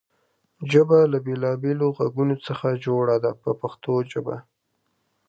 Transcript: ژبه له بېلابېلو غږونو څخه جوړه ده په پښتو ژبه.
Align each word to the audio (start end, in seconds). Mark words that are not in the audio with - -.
ژبه 0.71 0.99
له 1.11 1.17
بېلابېلو 1.25 1.87
غږونو 1.97 2.35
څخه 2.47 2.67
جوړه 2.85 3.15
ده 3.23 3.31
په 3.41 3.51
پښتو 3.61 3.93
ژبه. 4.11 4.35